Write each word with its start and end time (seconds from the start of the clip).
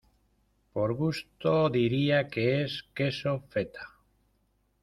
Por 0.73 0.93
gusto, 0.95 1.69
diría 1.69 2.27
que 2.31 2.63
es 2.63 2.71
queso 2.95 3.33
feta. 3.51 3.85